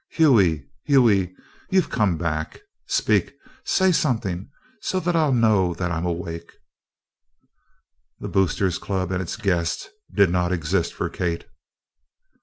[0.09, 0.65] "Hughie!
[0.83, 1.35] Hughie!
[1.69, 2.61] You've come back.
[2.87, 4.49] Speak say something
[4.81, 6.51] so I'll know that I'm awake."
[8.19, 11.45] The Boosters' Club and its guests did not exist for Kate.